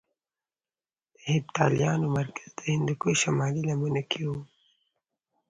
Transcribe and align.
د 1.13 1.15
هېپتاليانو 1.31 2.05
مرکز 2.17 2.47
د 2.57 2.59
هندوکش 2.73 3.15
شمالي 3.23 3.61
لمنو 3.69 4.03
کې 4.03 4.05
کې 4.11 4.21
وو 4.29 4.41